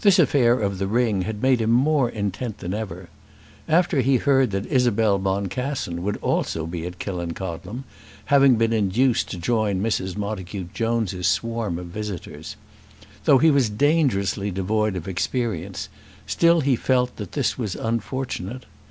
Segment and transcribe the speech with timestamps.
[0.03, 3.09] This affair of the ring had made him more intent than ever.
[3.69, 7.83] After that he heard that Isabel Boncassen would also be at Killancodlem,
[8.25, 10.17] having been induced to join Mrs.
[10.17, 12.55] Montacute Jones's swarm of visitors.
[13.25, 15.87] Though he was dangerously devoid of experience,
[16.25, 18.65] still he felt that this was unfortunate.